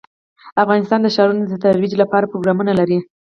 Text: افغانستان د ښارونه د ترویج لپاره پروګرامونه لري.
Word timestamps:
افغانستان 0.63 0.99
د 1.03 1.07
ښارونه 1.15 1.43
د 1.47 1.53
ترویج 1.63 1.93
لپاره 2.01 2.29
پروګرامونه 2.31 2.71
لري. 2.79 2.97